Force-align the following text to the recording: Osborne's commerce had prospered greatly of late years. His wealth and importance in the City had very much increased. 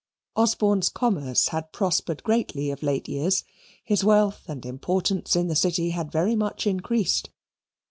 Osborne's 0.35 0.89
commerce 0.89 1.49
had 1.49 1.71
prospered 1.71 2.23
greatly 2.23 2.71
of 2.71 2.81
late 2.81 3.07
years. 3.07 3.43
His 3.83 4.03
wealth 4.03 4.45
and 4.47 4.65
importance 4.65 5.35
in 5.35 5.47
the 5.47 5.55
City 5.55 5.91
had 5.91 6.11
very 6.11 6.35
much 6.35 6.65
increased. 6.65 7.29